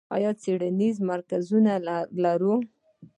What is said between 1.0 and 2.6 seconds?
مرکزونه لرو؟